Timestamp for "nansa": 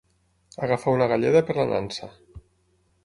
1.73-2.11